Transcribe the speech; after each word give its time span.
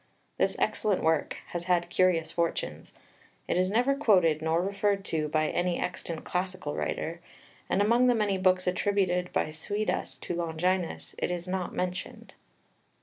This 0.39 0.55
excellent 0.57 1.03
work 1.03 1.37
has 1.49 1.65
had 1.65 1.91
curious 1.91 2.31
fortunes. 2.31 2.91
It 3.47 3.55
is 3.55 3.69
never 3.69 3.93
quoted 3.93 4.41
nor 4.41 4.59
referred 4.59 5.05
to 5.05 5.27
by 5.27 5.49
any 5.49 5.79
extant 5.79 6.23
classical 6.23 6.73
writer, 6.73 7.21
and, 7.69 7.83
among 7.83 8.07
the 8.07 8.15
many 8.15 8.39
books 8.39 8.65
attributed 8.65 9.31
by 9.31 9.51
Suidas 9.51 10.17
to 10.21 10.33
Longinus, 10.33 11.13
it 11.19 11.29
is 11.29 11.47
not 11.47 11.75
mentioned. 11.75 12.33